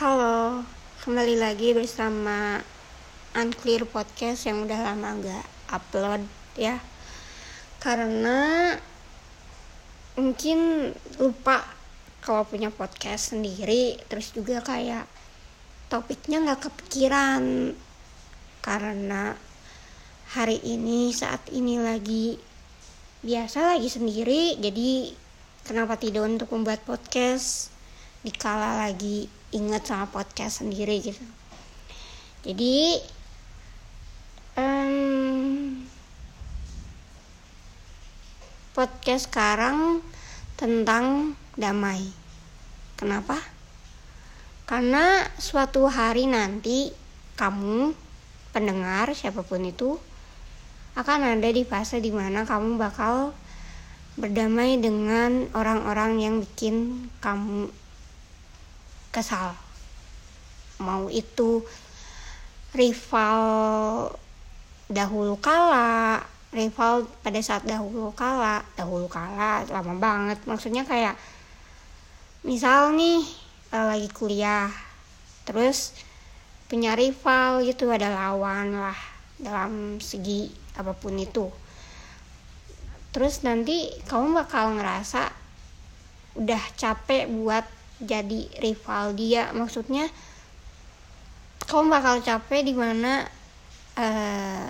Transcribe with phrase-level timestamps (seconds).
[0.00, 0.64] Halo,
[1.04, 2.56] kembali lagi bersama
[3.36, 5.44] Unclear Podcast yang udah lama gak
[5.76, 6.24] upload
[6.56, 6.80] ya.
[7.84, 8.72] Karena
[10.16, 10.88] mungkin
[11.20, 11.68] lupa
[12.24, 15.04] kalau punya podcast sendiri Terus juga kayak
[15.92, 17.76] topiknya gak kepikiran.
[18.64, 19.36] Karena
[20.32, 22.40] hari ini saat ini lagi
[23.20, 25.12] biasa lagi sendiri Jadi
[25.68, 27.79] kenapa tidak untuk membuat podcast
[28.20, 31.24] dikala lagi inget sama podcast sendiri gitu.
[32.44, 33.00] Jadi
[34.56, 35.84] um,
[38.76, 40.04] podcast sekarang
[40.60, 42.12] tentang damai.
[43.00, 43.40] Kenapa?
[44.68, 46.92] Karena suatu hari nanti
[47.40, 47.96] kamu
[48.52, 49.96] pendengar siapa pun itu
[50.94, 53.32] akan ada di fase di mana kamu bakal
[54.20, 57.72] berdamai dengan orang-orang yang bikin kamu
[59.10, 59.54] kesal.
[60.80, 61.62] Mau itu
[62.74, 63.38] rival
[64.90, 68.62] dahulu kala rival pada saat dahulu kala.
[68.74, 70.38] Dahulu kala lama banget.
[70.46, 71.14] Maksudnya kayak
[72.42, 73.22] misal nih
[73.74, 74.70] eh, lagi kuliah
[75.44, 75.92] terus
[76.70, 78.98] punya rival gitu ada lawan lah
[79.40, 81.50] dalam segi apa pun itu.
[83.10, 85.34] Terus nanti kamu bakal ngerasa
[86.38, 87.66] udah capek buat
[88.00, 89.52] jadi rival dia.
[89.52, 90.08] Maksudnya
[91.68, 93.22] kamu bakal capek di mana
[94.00, 94.68] uh,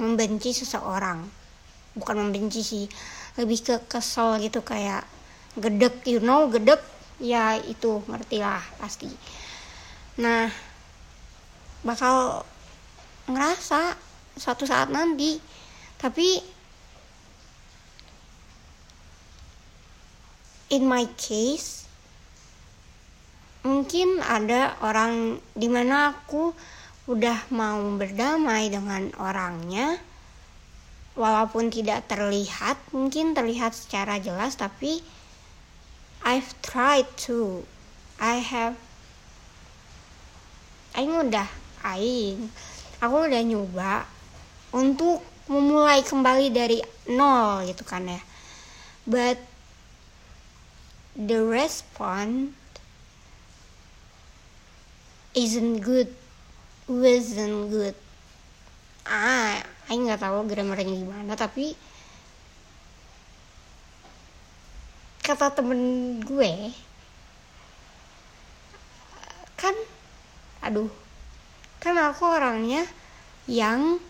[0.00, 1.22] membenci seseorang.
[1.94, 2.84] Bukan membenci sih
[3.38, 5.06] lebih ke kesel gitu kayak
[5.54, 6.82] gedek you know gedek?
[7.22, 9.06] Ya itu ngerti lah pasti.
[10.18, 10.50] Nah
[11.86, 12.42] bakal
[13.30, 13.94] ngerasa
[14.34, 15.38] suatu saat nanti.
[15.94, 16.42] Tapi
[20.74, 21.83] in my case
[23.64, 26.52] mungkin ada orang di mana aku
[27.08, 29.96] udah mau berdamai dengan orangnya.
[31.14, 35.00] Walaupun tidak terlihat mungkin terlihat secara jelas tapi
[36.24, 37.64] I've tried to.
[38.20, 38.76] I have
[40.94, 41.48] Aing udah
[41.86, 42.50] Aing.
[43.00, 44.04] Aku udah nyoba
[44.74, 46.78] untuk memulai kembali dari
[47.12, 48.20] nol gitu kan ya.
[49.04, 49.38] But
[51.14, 52.63] the response
[55.34, 56.10] isn't good
[56.86, 57.96] wasn't good.
[59.04, 61.76] Ah aku nggak tahu grammarnya gimana tapi
[65.24, 66.72] kata temen gue
[69.56, 69.72] kan
[70.60, 70.88] aduh
[71.80, 72.84] kan aku orangnya
[73.44, 74.00] yang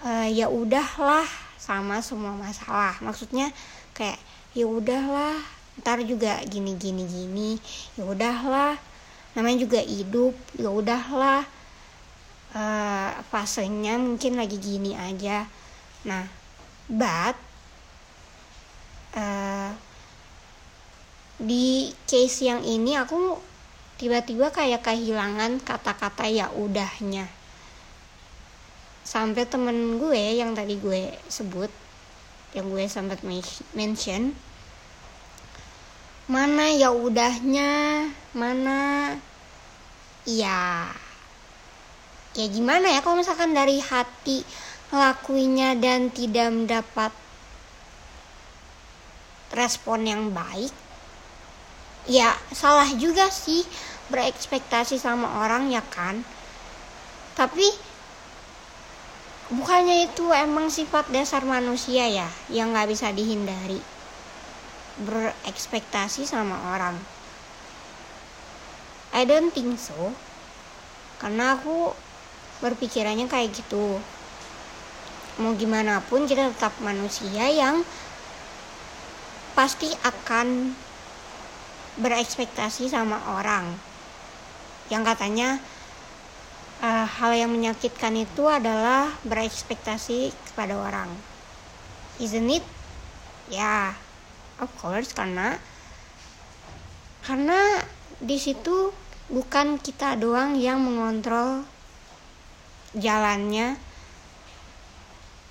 [0.00, 1.28] uh, ya udahlah
[1.60, 2.96] sama semua masalah.
[3.04, 3.52] Maksudnya
[3.92, 4.16] kayak
[4.56, 5.36] ya udahlah
[5.80, 7.50] ntar juga gini gini gini
[7.96, 8.76] ya udahlah
[9.34, 11.44] namanya juga hidup ya udahlah.
[12.50, 15.46] Uh, fasenya mungkin lagi gini aja.
[16.02, 16.26] Nah
[16.90, 17.38] but
[19.14, 19.70] uh,
[21.38, 23.38] di case yang ini aku
[24.02, 27.30] tiba-tiba kayak kehilangan kata-kata ya udahnya.
[29.06, 31.70] Sampai temen gue yang tadi gue sebut
[32.50, 33.22] yang gue sempat
[33.78, 34.34] mention
[36.30, 38.06] mana ya udahnya?
[38.38, 39.18] Mana?
[40.22, 40.86] Ya
[42.30, 44.46] ya gimana ya kalau misalkan dari hati
[44.94, 47.10] ngelakuinya dan tidak mendapat
[49.50, 50.70] respon yang baik?
[52.06, 53.66] Ya salah juga sih
[54.14, 56.22] berekspektasi sama orang ya kan?
[57.34, 57.66] Tapi
[59.50, 63.82] bukannya itu emang sifat dasar manusia ya yang nggak bisa dihindari
[65.00, 66.96] berekspektasi sama orang.
[69.10, 70.14] I don't think so.
[71.18, 71.92] Karena aku
[72.60, 73.98] berpikirannya kayak gitu.
[75.40, 77.82] Mau gimana pun kita tetap manusia yang
[79.56, 80.76] pasti akan
[81.98, 83.66] berekspektasi sama orang.
[84.92, 85.48] Yang katanya
[86.84, 91.08] uh, hal yang menyakitkan itu adalah berekspektasi kepada orang.
[92.20, 92.64] Isn't it?
[93.50, 93.96] Ya
[94.60, 95.56] of course karena
[97.24, 97.84] karena
[98.20, 98.92] di situ
[99.32, 101.64] bukan kita doang yang mengontrol
[102.96, 103.78] jalannya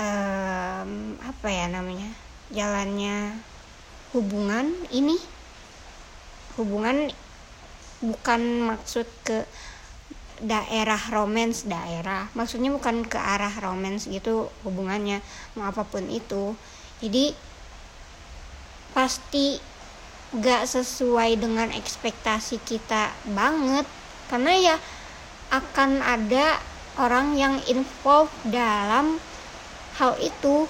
[0.00, 2.10] um, apa ya namanya
[2.50, 3.36] jalannya
[4.14, 5.18] hubungan ini.
[6.56, 7.12] Hubungan
[8.00, 9.44] bukan maksud ke
[10.36, 15.20] daerah romance daerah maksudnya bukan ke arah romance gitu hubungannya
[15.56, 16.56] mau apa pun itu.
[17.04, 17.36] Jadi
[18.96, 19.60] pasti
[20.32, 23.84] gak sesuai dengan ekspektasi kita banget.
[24.32, 24.76] Karena ya
[25.52, 26.56] akan ada
[26.96, 29.20] orang yang involved dalam
[30.00, 30.64] hal itu.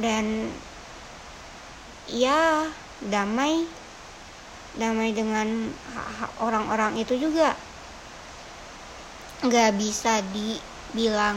[0.00, 0.48] Dan
[2.08, 2.72] ya
[3.04, 3.68] damai.
[4.72, 5.68] Damai dengan
[6.40, 7.52] orang-orang itu juga.
[9.44, 11.36] Nggak bisa dibilang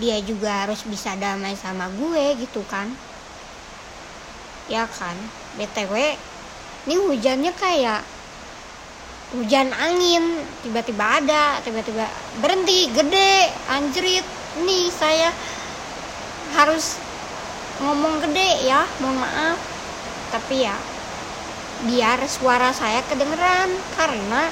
[0.00, 2.88] dia juga harus bisa damai sama gue gitu kan
[4.72, 5.12] ya kan?
[5.60, 6.16] Btw
[6.88, 8.00] ini hujannya kayak
[9.36, 12.08] hujan angin tiba-tiba ada tiba-tiba
[12.40, 14.24] berhenti gede anjrit.
[14.64, 15.28] Nih saya
[16.56, 16.96] harus
[17.84, 19.60] ngomong gede ya mohon maaf.
[20.32, 20.76] Tapi ya
[21.84, 23.68] biar suara saya kedengeran
[24.00, 24.48] karena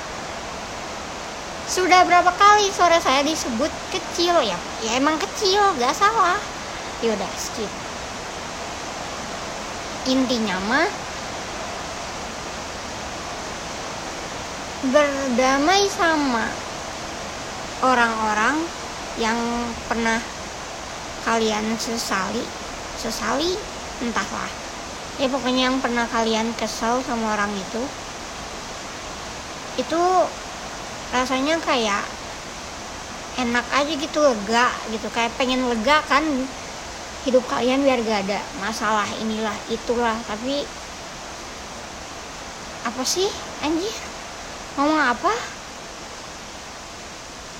[1.64, 4.58] sudah berapa kali suara saya disebut kecil ya?
[4.84, 6.36] Ya emang kecil gak salah.
[7.00, 7.89] Yaudah skip
[10.08, 10.88] intinya mah
[14.88, 16.48] berdamai sama
[17.84, 18.56] orang-orang
[19.20, 19.36] yang
[19.84, 20.16] pernah
[21.28, 22.40] kalian sesali
[22.96, 23.52] sesali
[24.00, 24.48] entahlah.
[25.20, 27.82] Ya pokoknya yang pernah kalian kesel sama orang itu
[29.80, 30.02] itu
[31.12, 32.04] rasanya kayak
[33.36, 35.08] enak aja gitu lega gitu.
[35.12, 36.24] Kayak pengen lega kan
[37.28, 40.16] hidup kalian biar gak ada masalah inilah itulah.
[40.24, 40.64] Tapi
[42.88, 43.28] apa sih
[43.60, 43.92] anjir?
[44.76, 45.32] Ngomong apa?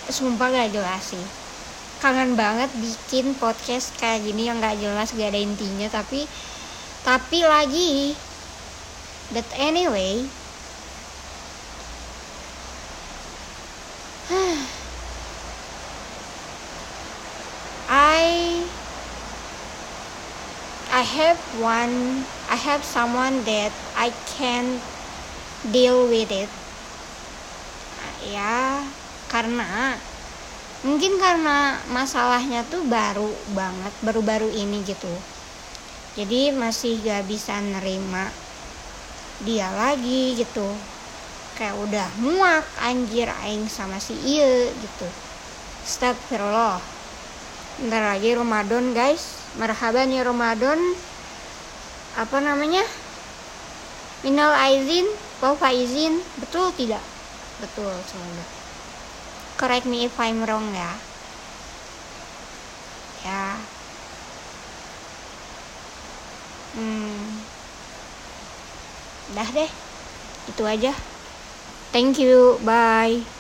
[0.09, 1.27] Sumpah gak jelas sih.
[2.01, 5.89] Kangen banget bikin podcast kayak gini yang gak jelas gak ada intinya.
[5.93, 6.25] Tapi
[7.01, 8.13] tapi lagi
[9.33, 10.21] but anyway
[17.91, 18.63] I
[21.01, 24.85] I have one I have someone that I can
[25.73, 26.53] deal with it.
[28.29, 28.85] Ya
[29.33, 29.97] karena
[30.85, 35.09] mungkin karena masalahnya tuh baru banget baru-baru ini gitu.
[36.21, 38.29] Jadi masih gak bisa nerima
[39.41, 40.69] dia lagi gitu.
[41.57, 45.09] Kayak udah muak anjir aing sama si iya gitu.
[45.81, 46.77] Astagfirullah.
[47.89, 50.79] Ntar lagi Ramadan guys Marhaban ya Ramadan.
[52.15, 52.83] Apa namanya?
[54.23, 55.07] Minal aizin
[55.41, 57.01] Wal faizin Betul tidak?
[57.57, 58.45] Betul semoga
[59.57, 60.89] Correct me if I'm wrong ya.
[63.21, 63.61] Ya.
[66.73, 67.45] Hmm,
[69.37, 69.71] dah deh.
[70.49, 70.97] Itu aja.
[71.93, 72.57] Thank you.
[72.65, 73.40] Bye